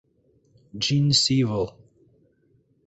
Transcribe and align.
Genes 0.73 1.29
Evol. 1.29 1.75